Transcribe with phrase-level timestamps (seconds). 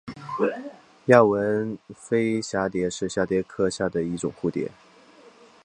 [1.05, 4.71] 丫纹俳蛱蝶是蛱蝶科下的一种蝴蝶。